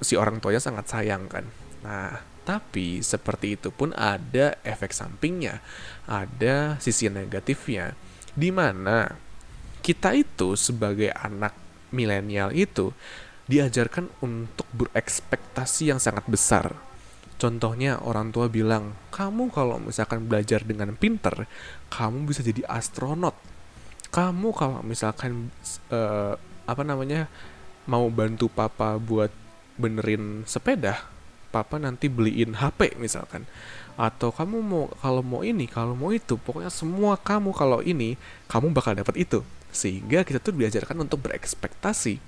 [0.00, 1.44] si orang tuanya sangat sayang kan.
[1.84, 5.60] Nah tapi seperti itu pun ada efek sampingnya.
[6.08, 7.92] Ada sisi negatifnya.
[8.32, 9.06] Di mana
[9.84, 11.52] kita itu sebagai anak
[11.92, 12.90] milenial itu
[13.44, 16.72] diajarkan untuk berekspektasi yang sangat besar.
[17.36, 21.44] Contohnya orang tua bilang, kamu kalau misalkan belajar dengan pinter,
[21.92, 23.36] kamu bisa jadi astronot
[24.14, 25.50] kamu kalau misalkan
[25.90, 26.38] uh,
[26.70, 27.26] apa namanya
[27.90, 29.34] mau bantu papa buat
[29.74, 31.02] benerin sepeda
[31.54, 33.46] papa nanti beliin HP misalkan.
[33.94, 38.18] Atau kamu mau kalau mau ini kalau mau itu pokoknya semua kamu kalau ini
[38.50, 39.46] kamu bakal dapat itu.
[39.70, 42.18] Sehingga kita tuh diajarkan untuk berekspektasi.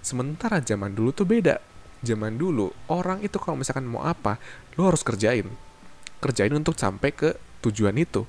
[0.00, 1.60] Sementara zaman dulu tuh beda.
[2.00, 4.40] Zaman dulu orang itu kalau misalkan mau apa
[4.80, 5.44] lo harus kerjain.
[6.24, 8.24] Kerjain untuk sampai ke tujuan itu.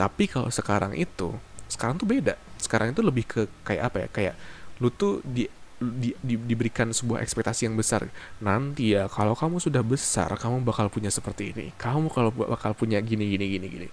[0.00, 1.36] Tapi kalau sekarang itu
[1.70, 2.34] sekarang tuh beda.
[2.58, 4.08] Sekarang itu lebih ke kayak apa ya?
[4.10, 4.34] Kayak
[4.82, 5.46] lu tuh di,
[5.78, 8.10] di, di diberikan sebuah ekspektasi yang besar.
[8.42, 11.70] Nanti ya kalau kamu sudah besar kamu bakal punya seperti ini.
[11.78, 13.88] Kamu kalau bakal punya gini gini gini gini.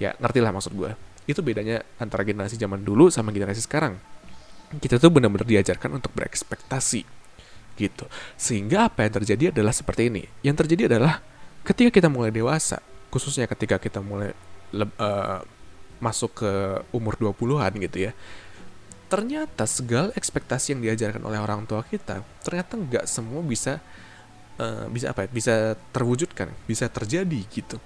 [0.00, 0.96] Ya ngerti lah maksud gue
[1.28, 4.00] itu bedanya antara generasi zaman dulu sama generasi sekarang.
[4.80, 7.02] Kita tuh benar-benar diajarkan untuk berekspektasi
[7.78, 8.04] gitu.
[8.34, 10.24] Sehingga apa yang terjadi adalah seperti ini.
[10.42, 11.22] Yang terjadi adalah
[11.62, 12.80] ketika kita mulai dewasa
[13.10, 14.32] khususnya ketika kita mulai
[14.72, 15.42] uh,
[16.00, 16.50] masuk ke
[16.90, 18.12] umur 20-an gitu ya.
[19.10, 23.82] Ternyata segala ekspektasi yang diajarkan oleh orang tua kita ternyata nggak semua bisa
[24.58, 25.54] uh, bisa apa ya bisa
[25.92, 27.76] terwujudkan bisa terjadi gitu.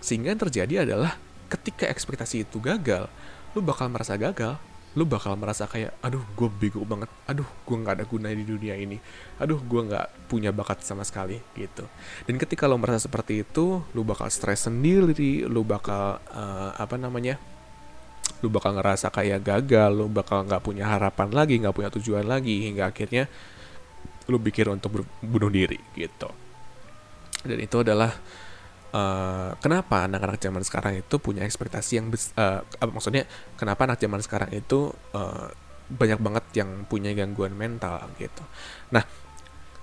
[0.00, 3.08] Sehingga yang terjadi adalah ketika ekspektasi itu gagal
[3.56, 4.60] lu bakal merasa gagal
[4.96, 8.74] lu bakal merasa kayak aduh gue bego banget aduh gue nggak ada guna di dunia
[8.74, 8.96] ini
[9.36, 11.84] aduh gue nggak punya bakat sama sekali gitu.
[12.24, 17.36] Dan ketika lo merasa seperti itu lu bakal stres sendiri lu bakal uh, apa namanya
[18.38, 22.70] lu bakal ngerasa kayak gagal lu bakal nggak punya harapan lagi nggak punya tujuan lagi
[22.70, 23.26] hingga akhirnya
[24.28, 26.28] lu pikir untuk bunuh diri gitu.
[27.42, 28.12] Dan itu adalah
[28.92, 33.24] uh, kenapa anak-anak zaman sekarang itu punya ekspektasi yang uh, apa maksudnya
[33.56, 35.48] kenapa anak zaman sekarang itu uh,
[35.88, 38.44] banyak banget yang punya gangguan mental gitu.
[38.92, 39.02] Nah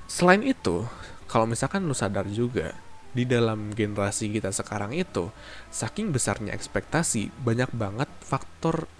[0.05, 0.85] selain itu
[1.25, 2.77] kalau misalkan lu sadar juga
[3.15, 5.31] di dalam generasi kita sekarang itu
[5.71, 8.91] saking besarnya ekspektasi banyak banget faktor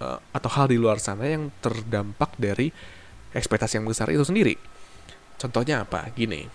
[0.00, 2.72] uh, atau hal di luar sana yang terdampak dari
[3.36, 4.56] ekspektasi yang besar itu sendiri.
[5.36, 6.08] Contohnya apa?
[6.16, 6.48] Gini,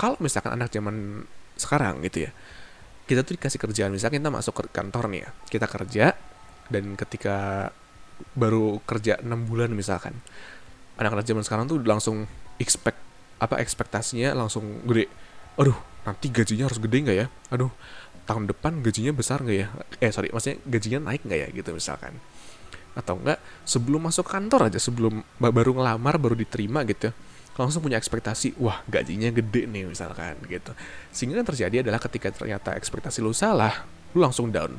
[0.00, 1.28] kalau misalkan anak zaman
[1.60, 2.30] sekarang gitu ya,
[3.04, 6.04] kita tuh dikasih kerjaan, misalnya kita masuk ke kantor nih ya, kita kerja,
[6.72, 7.68] dan ketika
[8.34, 10.16] baru kerja 6 bulan misalkan,
[10.98, 12.26] anak-anak zaman sekarang tuh langsung
[12.58, 12.98] expect
[13.38, 15.06] apa ekspektasinya langsung gede.
[15.54, 17.26] Aduh, nanti gajinya harus gede nggak ya?
[17.54, 17.72] Aduh,
[18.28, 19.66] tahun depan gajinya besar nggak ya?
[20.02, 22.14] Eh sorry, maksudnya gajinya naik nggak ya gitu misalkan.
[22.92, 27.14] Atau enggak sebelum masuk kantor aja sebelum baru ngelamar baru diterima gitu
[27.58, 30.70] langsung punya ekspektasi wah gajinya gede nih misalkan gitu.
[31.10, 33.82] Sehingga yang terjadi adalah ketika ternyata ekspektasi lu salah
[34.14, 34.78] lu langsung down.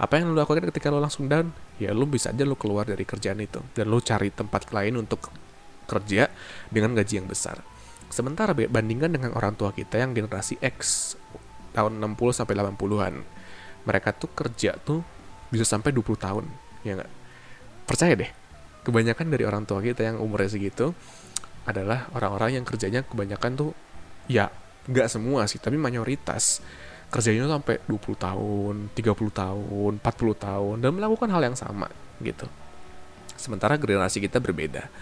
[0.00, 1.52] Apa yang lu lakukan ketika lu langsung down?
[1.76, 5.28] Ya lu bisa aja lu keluar dari kerjaan itu dan lu cari tempat lain untuk
[5.84, 6.32] kerja
[6.72, 7.60] dengan gaji yang besar
[8.08, 11.14] sementara bandingkan dengan orang tua kita yang generasi X
[11.76, 13.14] tahun 60 sampai 80-an
[13.84, 15.04] mereka tuh kerja tuh
[15.48, 16.44] bisa sampai 20 tahun
[16.84, 17.12] ya enggak
[17.84, 18.30] percaya deh
[18.84, 20.96] kebanyakan dari orang tua kita yang umurnya segitu
[21.68, 23.70] adalah orang-orang yang kerjanya kebanyakan tuh
[24.28, 24.48] ya
[24.88, 26.64] nggak semua sih tapi mayoritas
[27.08, 31.88] kerjanya sampai 20 tahun 30 tahun 40 tahun dan melakukan hal yang sama
[32.20, 32.44] gitu.
[33.38, 34.92] Sementara generasi kita berbeda.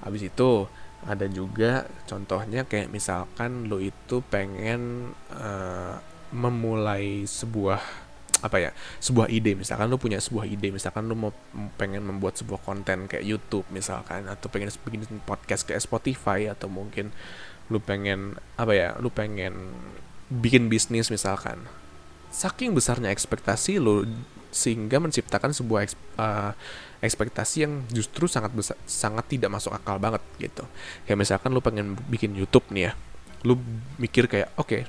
[0.00, 0.64] Habis itu
[1.02, 5.98] ada juga contohnya kayak misalkan lo itu pengen uh,
[6.30, 7.80] memulai sebuah
[8.42, 9.54] apa ya sebuah ide.
[9.54, 11.30] Misalkan lu punya sebuah ide misalkan lu mau
[11.78, 17.14] pengen membuat sebuah konten kayak YouTube misalkan atau pengen bikin podcast kayak Spotify atau mungkin
[17.70, 19.74] lu pengen apa ya lu pengen
[20.28, 21.66] bikin bisnis misalkan.
[22.32, 24.08] Saking besarnya ekspektasi lu
[24.52, 26.52] sehingga menciptakan sebuah eks, uh,
[27.00, 30.62] ekspektasi yang justru sangat besar sangat tidak masuk akal banget gitu
[31.08, 32.92] kayak misalkan lu pengen bikin YouTube nih ya
[33.42, 33.58] lu
[33.98, 34.82] mikir kayak oke okay,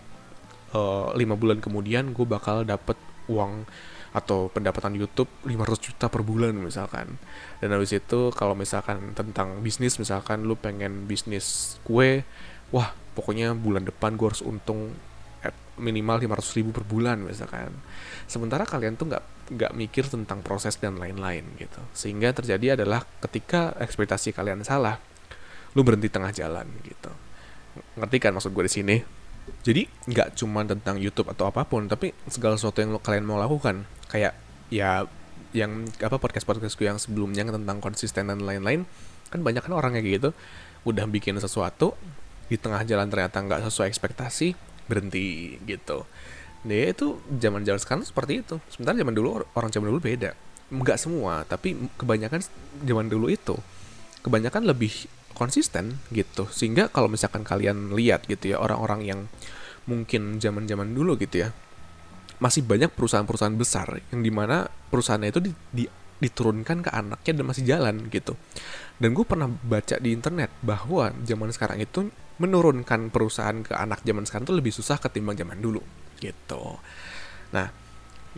[0.78, 3.00] uh, lima bulan kemudian gue bakal dapet
[3.32, 3.66] uang
[4.14, 7.18] atau pendapatan YouTube 500 juta per bulan misalkan.
[7.58, 12.22] Dan habis itu kalau misalkan tentang bisnis misalkan lu pengen bisnis kue,
[12.70, 14.94] wah pokoknya bulan depan gue harus untung
[15.80, 17.74] minimal 500 ribu per bulan misalkan.
[18.30, 21.82] Sementara kalian tuh nggak nggak mikir tentang proses dan lain-lain gitu.
[21.92, 25.02] Sehingga terjadi adalah ketika ekspektasi kalian salah,
[25.74, 27.12] lu berhenti tengah jalan gitu.
[27.98, 28.98] Ngerti kan maksud gue di sini?
[29.64, 33.84] jadi nggak cuma tentang YouTube atau apa pun tapi segala sesuatu yang kalian mau lakukan
[34.08, 34.36] kayak
[34.72, 35.04] ya
[35.54, 38.88] yang apa podcast podcastku yang sebelumnya tentang konsisten dan lain-lain
[39.30, 40.30] kan banyak kan orang kayak gitu
[40.88, 41.96] udah bikin sesuatu
[42.48, 44.56] di tengah jalan ternyata nggak sesuai ekspektasi
[44.88, 46.08] berhenti gitu.
[46.64, 48.56] Dia itu zaman zaman sekarang seperti itu.
[48.72, 50.32] Sementara zaman dulu orang zaman dulu beda.
[50.72, 52.40] Nggak semua tapi kebanyakan
[52.84, 53.56] zaman dulu itu
[54.24, 56.48] kebanyakan lebih konsisten gitu.
[56.50, 59.20] Sehingga kalau misalkan kalian lihat gitu ya orang-orang yang
[59.84, 61.50] mungkin zaman-zaman dulu gitu ya
[62.40, 65.84] masih banyak perusahaan-perusahaan besar yang di mana perusahaannya itu di, di,
[66.24, 68.36] diturunkan ke anaknya dan masih jalan gitu.
[69.00, 74.26] Dan gue pernah baca di internet bahwa zaman sekarang itu menurunkan perusahaan ke anak zaman
[74.26, 75.82] sekarang itu lebih susah ketimbang zaman dulu.
[76.18, 76.64] Gitu.
[77.54, 77.70] Nah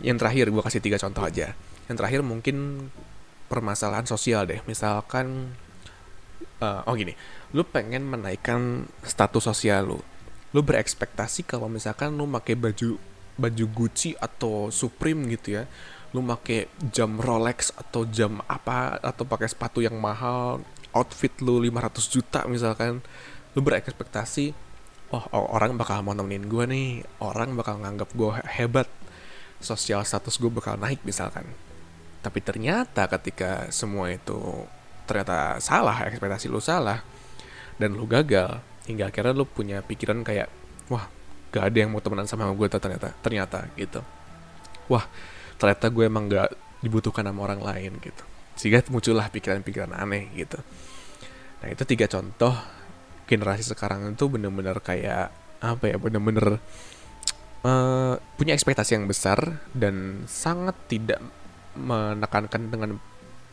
[0.02, 1.56] yang terakhir gue kasih tiga contoh aja.
[1.88, 2.88] Yang terakhir mungkin
[3.48, 4.60] permasalahan sosial deh.
[4.68, 5.56] Misalkan
[6.60, 7.16] uh, oh gini
[7.56, 9.98] lu pengen menaikkan status sosial lu.
[10.52, 13.00] Lu berekspektasi kalau misalkan lu pakai baju
[13.36, 15.64] baju Gucci atau Supreme gitu ya.
[16.12, 20.60] Lu pakai jam Rolex atau jam apa atau pakai sepatu yang mahal
[20.96, 23.04] outfit lu 500 juta misalkan
[23.56, 24.52] lu berekspektasi
[25.16, 26.88] oh, orang bakal mau nemenin gue nih
[27.24, 28.88] orang bakal nganggap gue hebat
[29.64, 31.48] sosial status gue bakal naik misalkan.
[32.20, 34.36] Tapi ternyata ketika semua itu
[35.08, 37.00] ternyata salah ekspektasi lu salah
[37.78, 38.58] dan lu gagal
[38.90, 40.50] hingga akhirnya lu punya pikiran kayak
[40.90, 41.06] wah
[41.54, 44.04] gak ada yang mau temenan sama gue ternyata ternyata gitu.
[44.92, 45.06] Wah
[45.56, 46.50] ternyata gue emang gak
[46.84, 48.22] dibutuhkan sama orang lain gitu.
[48.58, 50.60] Sehingga muncullah pikiran-pikiran aneh gitu.
[51.64, 52.75] Nah itu tiga contoh
[53.26, 56.62] generasi sekarang itu bener-bener kayak apa ya bener-bener
[57.66, 61.18] uh, punya ekspektasi yang besar dan sangat tidak
[61.76, 62.90] menekankan dengan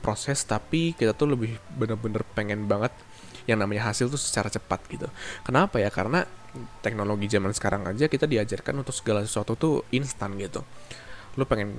[0.04, 2.92] proses tapi kita tuh lebih bener-bener pengen banget
[3.48, 5.08] yang namanya hasil tuh secara cepat gitu.
[5.44, 5.92] Kenapa ya?
[5.92, 6.24] Karena
[6.80, 10.64] teknologi zaman sekarang aja kita diajarkan untuk segala sesuatu tuh instan gitu.
[11.36, 11.76] Lu pengen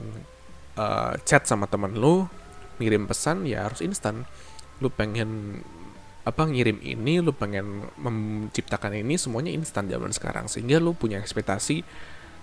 [0.77, 2.29] uh, chat sama temen lu,
[2.81, 4.29] ngirim pesan ya harus instan.
[4.83, 5.63] Lu pengen
[6.25, 10.49] apa ngirim ini, lu pengen menciptakan ini semuanya instan zaman sekarang.
[10.49, 11.85] Sehingga lu punya ekspektasi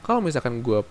[0.05, 0.85] kalau misalkan gue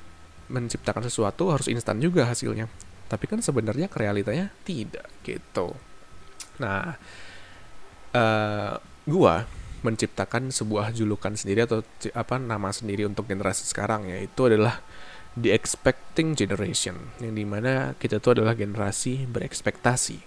[0.50, 2.66] menciptakan sesuatu harus instan juga hasilnya.
[3.06, 5.74] Tapi kan sebenarnya realitanya tidak gitu.
[6.58, 6.98] Nah
[8.14, 8.74] uh,
[9.06, 9.46] gua
[9.80, 11.80] menciptakan sebuah julukan sendiri atau
[12.12, 14.84] apa nama sendiri untuk generasi sekarang yaitu adalah
[15.40, 20.20] the expecting generation yang di mana kita tuh adalah generasi berekspektasi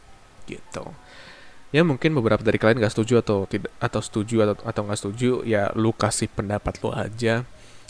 [0.50, 0.84] gitu
[1.74, 5.42] ya mungkin beberapa dari kalian gak setuju atau tidak atau setuju atau atau nggak setuju
[5.42, 7.42] ya lu kasih pendapat lu aja.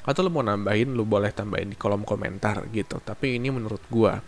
[0.04, 3.00] Atau lu mau nambahin lu boleh tambahin di kolom komentar gitu.
[3.04, 4.20] Tapi ini menurut gua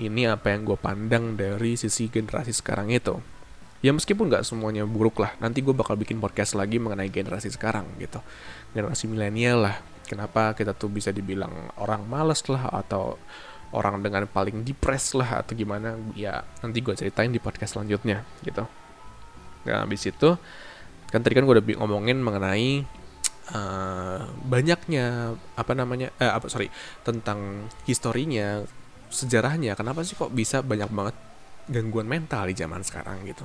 [0.00, 3.16] ini apa yang gue pandang dari sisi generasi sekarang itu.
[3.80, 7.88] Ya meskipun nggak semuanya buruk lah nanti gue bakal bikin podcast lagi mengenai generasi sekarang
[8.00, 8.20] gitu.
[8.76, 9.76] Generasi milenial lah.
[10.08, 13.20] Kenapa kita tuh bisa dibilang orang males lah atau
[13.76, 15.96] orang dengan paling depres lah atau gimana?
[16.16, 18.64] Ya nanti gue ceritain di podcast selanjutnya gitu
[19.66, 20.38] Nah, habis itu
[21.08, 22.84] kan tadi kan gue udah ngomongin mengenai
[23.52, 26.68] uh, banyaknya apa namanya eh apa sorry
[27.00, 28.60] tentang historinya
[29.08, 31.16] sejarahnya kenapa sih kok bisa banyak banget
[31.68, 33.44] gangguan mental di zaman sekarang gitu.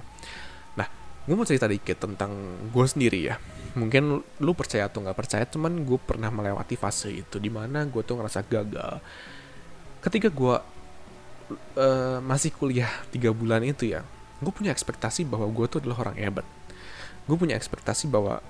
[0.75, 0.87] Nah
[1.23, 2.31] gue mau cerita dikit tentang
[2.71, 3.35] gue sendiri ya.
[3.79, 8.03] Mungkin lu percaya atau nggak percaya cuman gue pernah melewati fase itu di mana gue
[8.03, 8.99] tuh ngerasa gagal.
[10.03, 10.55] Ketika gue
[11.79, 14.03] uh, masih kuliah tiga bulan itu ya
[14.43, 16.45] gue punya ekspektasi bahwa gue tuh adalah orang hebat.
[17.23, 18.43] Gue punya ekspektasi bahwa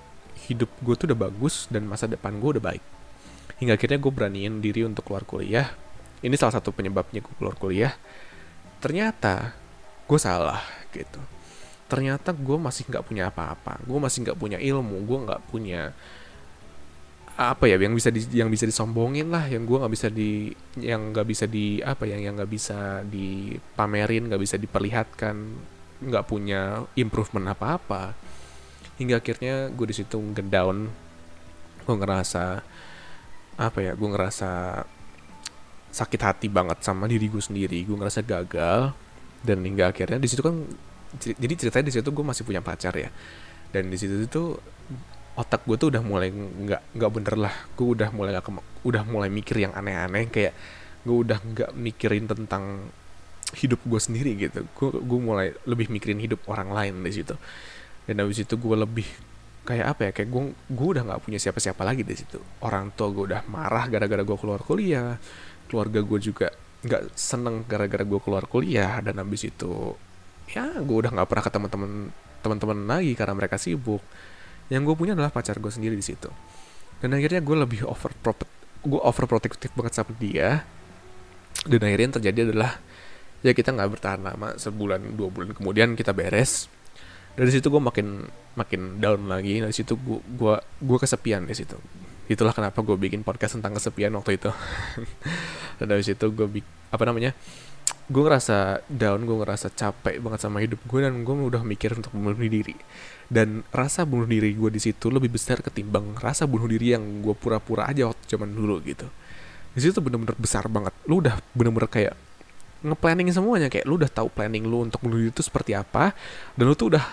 [0.50, 2.84] hidup gue tuh udah bagus dan masa depan gue udah baik.
[3.62, 5.72] Hingga akhirnya gue beraniin diri untuk keluar kuliah.
[6.24, 7.94] Ini salah satu penyebabnya gue keluar kuliah.
[8.82, 9.56] Ternyata
[10.04, 10.60] gue salah
[10.92, 11.22] gitu.
[11.88, 13.80] Ternyata gue masih nggak punya apa-apa.
[13.86, 14.98] Gue masih nggak punya ilmu.
[15.06, 15.94] Gue nggak punya
[17.34, 19.46] apa ya yang bisa di, yang bisa disombongin lah.
[19.46, 20.32] Yang gue nggak bisa di
[20.82, 25.36] yang nggak bisa di apa yang yang nggak bisa dipamerin nggak bisa diperlihatkan
[26.10, 28.14] nggak punya improvement apa-apa.
[29.00, 30.92] Hingga akhirnya gue di situ ngedown.
[31.84, 32.64] Gue ngerasa
[33.54, 34.82] apa ya gue ngerasa
[35.94, 37.82] sakit hati banget sama diri gue sendiri.
[37.86, 38.94] Gue ngerasa gagal.
[39.44, 40.56] Dan hingga akhirnya di situ kan
[41.20, 43.12] jadi ceritanya di situ gue masih punya pacar ya.
[43.74, 44.44] Dan di situ itu
[45.34, 47.56] otak gue tuh udah mulai nggak nggak bener lah.
[47.76, 48.48] Gue udah mulai gak
[48.84, 50.30] udah mulai mikir yang aneh-aneh.
[50.32, 50.54] Kayak
[51.04, 52.88] gue udah nggak mikirin tentang
[53.54, 54.66] hidup gue sendiri gitu.
[54.76, 57.36] Gue gue mulai lebih mikirin hidup orang lain di situ.
[58.04, 59.08] Dan habis itu gue lebih
[59.64, 62.42] kayak apa ya kayak gue gue udah nggak punya siapa-siapa lagi di situ.
[62.62, 65.16] Orang tua gue udah marah gara-gara gue keluar kuliah.
[65.70, 66.48] Keluarga gue juga
[66.84, 69.00] nggak seneng gara-gara gue keluar kuliah.
[69.00, 69.96] Dan habis itu
[70.52, 71.92] ya gue udah nggak pernah ketemu temen
[72.44, 74.04] teman-teman lagi karena mereka sibuk.
[74.68, 76.28] Yang gue punya adalah pacar gue sendiri di situ.
[77.00, 78.12] Dan akhirnya gue lebih over
[78.84, 80.68] gue overprotective banget sama dia.
[81.64, 82.84] Dan akhirnya yang terjadi adalah
[83.44, 86.72] ya kita nggak bertahan lama sebulan dua bulan kemudian kita beres.
[87.34, 88.24] Dari situ gue makin
[88.56, 89.60] makin down lagi.
[89.60, 91.76] Dari situ gue gua gue kesepian di situ.
[92.32, 94.50] Itulah kenapa gue bikin podcast tentang kesepian waktu itu.
[95.78, 96.48] Dan dari situ gue
[96.94, 97.36] apa namanya
[98.04, 102.16] gue ngerasa down gue ngerasa capek banget sama hidup gue dan gue udah mikir untuk
[102.16, 102.76] bunuh diri.
[103.28, 107.36] Dan rasa bunuh diri gue di situ lebih besar ketimbang rasa bunuh diri yang gue
[107.36, 109.08] pura-pura aja waktu zaman dulu gitu.
[109.74, 110.94] Di situ bener-bener besar banget.
[111.10, 112.14] Lu udah bener-bener kayak
[112.84, 113.72] ngeplanning semuanya.
[113.72, 116.12] Kayak lu udah tahu planning lu untuk menuju itu seperti apa
[116.60, 117.06] dan lu tuh udah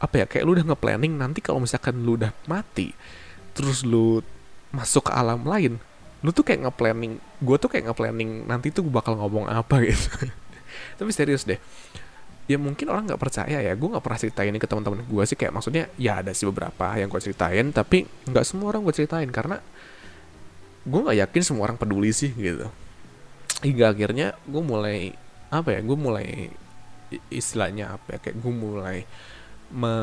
[0.00, 2.92] apa ya kayak lu udah ngeplanning nanti kalau misalkan lu udah mati
[3.54, 4.20] terus lu
[4.74, 5.78] masuk ke alam lain
[6.20, 10.08] lu tuh kayak ngeplanning gue tuh kayak ngeplanning nanti tuh bakal ngomong apa gitu.
[10.98, 11.60] Tapi serius deh
[12.44, 13.72] ya mungkin orang nggak percaya ya.
[13.72, 16.96] Gue nggak pernah ceritain ini ke teman-teman gue sih kayak maksudnya ya ada sih beberapa
[16.96, 19.60] yang gue ceritain tapi nggak semua orang gue ceritain karena
[20.84, 22.68] gue nggak yakin semua orang peduli sih gitu
[23.62, 25.14] hingga akhirnya gue mulai
[25.52, 26.50] apa ya gue mulai
[27.30, 28.98] istilahnya apa ya kayak gue mulai
[29.70, 29.94] me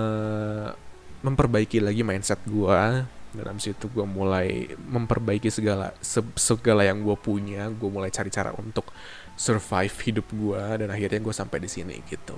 [1.21, 7.15] memperbaiki lagi mindset gue dan abis itu gue mulai memperbaiki segala se segala yang gue
[7.15, 7.71] punya.
[7.71, 8.91] Gue mulai cari cara untuk
[9.39, 12.35] survive hidup gue dan akhirnya gue sampai di sini gitu.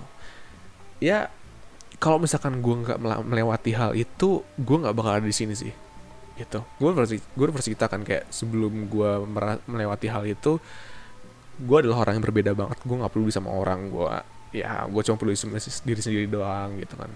[1.01, 1.33] Ya
[1.97, 5.73] kalau misalkan gue nggak melewati hal itu gue nggak bakal ada di sini sih
[6.37, 6.61] gitu.
[6.77, 9.11] Gue pasti gue kita kan kayak sebelum gue
[9.65, 10.61] melewati hal itu
[11.59, 12.77] gue adalah orang yang berbeda banget.
[12.81, 14.13] Gue nggak perlu sama orang gue
[14.53, 17.11] ya gue cuma perlu sama diri sendiri doang gitu kan.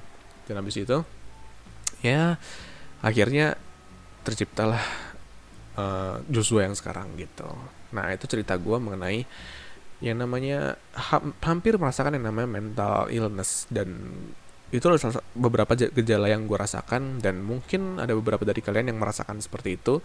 [0.49, 0.97] Dan habis itu
[2.01, 2.37] ya
[3.01, 3.57] akhirnya
[4.21, 4.81] terciptalah
[5.77, 7.47] uh, Joshua yang sekarang gitu.
[7.93, 9.23] Nah itu cerita gue mengenai
[9.97, 13.65] yang namanya ha hampir merasakan yang namanya mental illness.
[13.69, 14.13] Dan
[14.67, 17.21] itu adalah beberapa gejala yang gue rasakan.
[17.21, 20.01] Dan mungkin ada beberapa dari kalian yang merasakan seperti itu.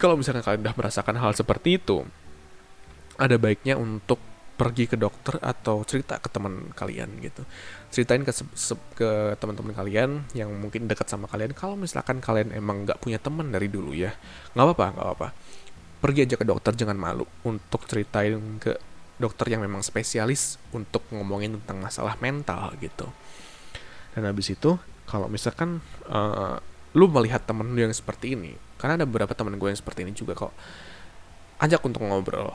[0.00, 2.02] Kalau misalnya kalian udah merasakan hal seperti itu
[3.18, 4.20] ada baiknya untuk
[4.52, 7.42] pergi ke dokter atau cerita ke teman kalian gitu.
[7.90, 8.30] Ceritain ke
[8.94, 13.50] ke teman-teman kalian yang mungkin dekat sama kalian kalau misalkan kalian emang nggak punya teman
[13.50, 14.14] dari dulu ya
[14.54, 15.28] nggak apa-apa nggak apa-apa.
[15.98, 18.78] Pergi aja ke dokter jangan malu untuk ceritain ke
[19.18, 23.10] dokter yang memang spesialis untuk ngomongin tentang masalah mental gitu.
[24.14, 24.76] Dan habis itu
[25.08, 26.60] kalau misalkan uh,
[26.92, 30.12] lu melihat temen lu yang seperti ini karena ada beberapa teman gue yang seperti ini
[30.12, 30.52] juga kok
[31.62, 32.52] ajak untuk ngobrol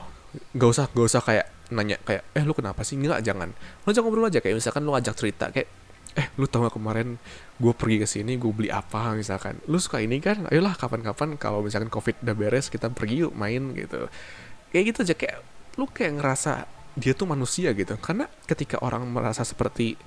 [0.54, 2.96] gak usah gak usah kayak nanya kayak eh lu kenapa sih?
[2.96, 3.52] Nggak jangan.
[3.84, 4.40] Lu ajak ngobrol aja.
[4.40, 5.68] Kayak misalkan lu ajak cerita kayak
[6.16, 7.20] eh lu tau gak kemarin
[7.60, 9.12] gue pergi ke sini gue beli apa?
[9.12, 9.60] Misalkan.
[9.68, 10.48] Lu suka ini kan?
[10.48, 14.08] Ayolah kapan-kapan kalau misalkan covid udah beres kita pergi yuk main gitu.
[14.72, 15.14] Kayak gitu aja.
[15.16, 15.36] Kayak
[15.76, 16.52] lu kayak ngerasa
[16.98, 17.94] dia tuh manusia gitu.
[18.00, 20.00] Karena ketika orang merasa seperti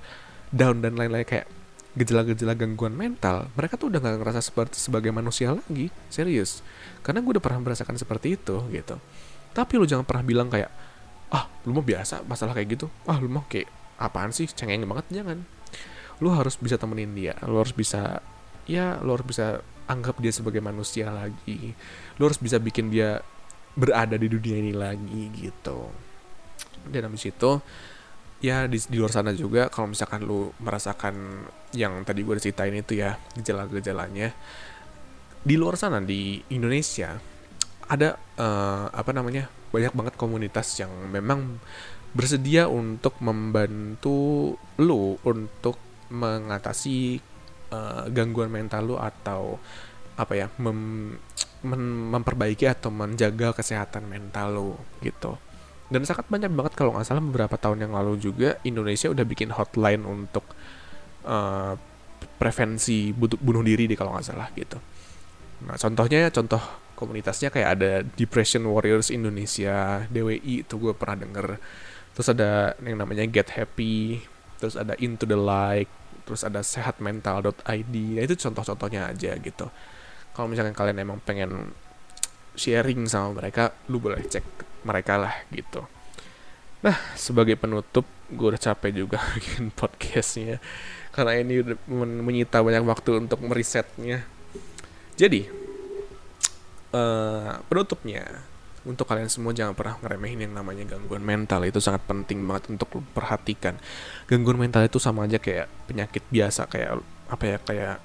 [0.50, 1.46] down dan lain-lain kayak
[1.92, 5.94] gejala-gejala gangguan mental mereka tuh udah gak ngerasa seperti sebagai manusia lagi.
[6.10, 6.66] Serius.
[7.06, 8.98] Karena gue udah pernah merasakan seperti itu gitu
[9.52, 10.72] tapi lu jangan pernah bilang kayak
[11.32, 12.86] ah lu mau biasa masalah kayak gitu.
[13.08, 14.48] Ah lu mau kayak apaan sih?
[14.48, 15.22] Cengeng banget.
[15.22, 15.38] Jangan.
[16.20, 17.36] Lu harus bisa temenin dia.
[17.44, 18.20] Lu harus bisa
[18.68, 21.76] ya lu harus bisa anggap dia sebagai manusia lagi.
[22.16, 23.20] Lu harus bisa bikin dia
[23.72, 25.88] berada di dunia ini lagi gitu.
[26.88, 27.60] Dan habis itu
[28.42, 31.46] ya di, di luar sana juga kalau misalkan lu merasakan
[31.78, 34.34] yang tadi gue ceritain itu ya gejala-gejalanya
[35.46, 37.31] di luar sana di Indonesia
[37.92, 41.60] ada uh, apa namanya banyak banget komunitas yang memang
[42.16, 45.76] bersedia untuk membantu lu untuk
[46.08, 47.20] mengatasi
[47.72, 49.60] uh, gangguan mental lu atau
[50.16, 51.12] apa ya mem,
[51.64, 51.84] mem,
[52.16, 54.72] memperbaiki atau menjaga kesehatan mental lu
[55.04, 55.36] gitu.
[55.92, 59.52] Dan sangat banyak banget kalau nggak salah beberapa tahun yang lalu juga Indonesia udah bikin
[59.52, 60.44] hotline untuk
[61.28, 61.76] uh,
[62.40, 64.80] prevensi bunuh diri di kalau nggak salah gitu.
[65.68, 66.60] Nah contohnya contoh
[67.02, 71.58] komunitasnya kayak ada Depression Warriors Indonesia DWI itu gue pernah denger.
[72.14, 74.22] Terus ada yang namanya Get Happy
[74.62, 75.90] terus ada Into the Light
[76.22, 79.66] terus ada sehatmental.id ya itu contoh-contohnya aja gitu.
[80.30, 81.74] Kalau misalnya kalian emang pengen
[82.54, 84.46] sharing sama mereka lu boleh cek
[84.86, 85.82] mereka lah gitu.
[86.86, 90.62] Nah sebagai penutup gue udah capek juga bikin podcastnya.
[91.10, 91.76] Karena ini udah
[92.22, 94.24] menyita banyak waktu untuk merisetnya
[95.16, 95.48] jadi
[96.92, 98.44] uh, penutupnya.
[98.82, 101.62] Untuk kalian semua jangan pernah ngeremehin yang namanya gangguan mental.
[101.62, 103.78] Itu sangat penting banget untuk perhatikan.
[104.26, 106.98] Gangguan mental itu sama aja kayak penyakit biasa kayak
[107.30, 107.96] apa ya kayak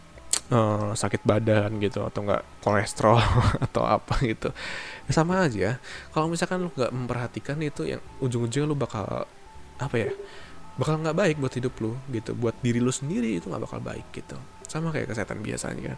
[0.53, 3.17] uh, sakit badan gitu atau enggak kolesterol
[3.65, 4.53] atau apa gitu.
[5.09, 5.81] Ya, sama aja.
[6.13, 9.25] Kalau misalkan lu nggak memperhatikan itu yang ujung-ujungnya lu bakal
[9.77, 10.09] apa ya
[10.77, 12.37] bakal nggak baik buat hidup lu gitu.
[12.37, 14.37] Buat diri lu sendiri itu nggak bakal baik gitu.
[14.69, 15.97] Sama kayak kesehatan biasanya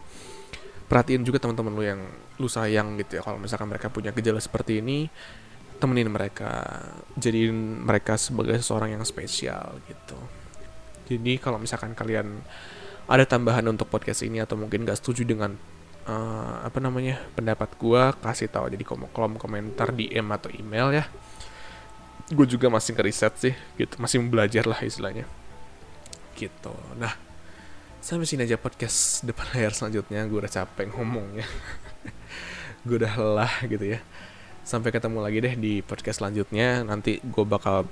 [0.89, 2.01] perhatiin juga teman-teman lu yang
[2.41, 5.05] lu sayang gitu ya kalau misalkan mereka punya gejala seperti ini
[5.79, 6.81] temenin mereka
[7.15, 10.19] jadiin mereka sebagai seseorang yang spesial gitu.
[11.07, 12.43] Jadi kalau misalkan kalian
[13.09, 15.55] ada tambahan untuk podcast ini atau mungkin gak setuju dengan
[16.05, 21.05] uh, apa namanya pendapat gua kasih tahu jadi kolom komentar di DM atau email ya.
[22.29, 25.25] Gue juga masih ngeriset sih gitu masih belajar lah istilahnya.
[26.37, 26.75] Gitu.
[26.99, 27.28] Nah
[27.99, 31.45] sampai sini aja podcast depan layar selanjutnya gue udah capek ngomongnya.
[32.87, 33.99] Gue udah lelah gitu ya.
[34.63, 36.87] Sampai ketemu lagi deh di podcast selanjutnya.
[36.87, 37.83] Nanti gue bakal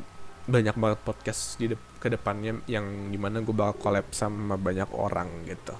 [0.47, 4.87] banyak banget podcast di de ke depannya yang di mana gue bakal collab sama banyak
[4.95, 5.75] orang gitu.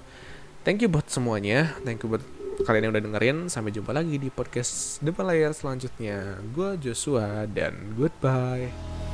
[0.60, 1.72] Thank you buat semuanya.
[1.88, 2.24] Thank you buat
[2.68, 3.38] kalian yang udah dengerin.
[3.48, 6.36] Sampai jumpa lagi di podcast depan layar selanjutnya.
[6.52, 9.07] Gue Joshua dan goodbye